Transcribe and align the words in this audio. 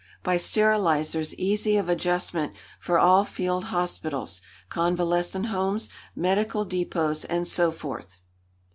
By 0.23 0.37
sterilisers 0.37 1.35
easy 1.35 1.77
of 1.77 1.87
adjustment 1.87 2.53
for 2.79 2.97
all 2.97 3.23
field 3.23 3.65
hospitals, 3.65 4.41
convalescent 4.67 5.45
homes, 5.45 5.89
medical 6.15 6.65
depots, 6.65 7.23
and 7.23 7.47
so 7.47 7.69
forth. 7.69 8.19